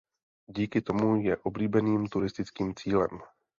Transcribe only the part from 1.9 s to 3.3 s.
turistickým cílem.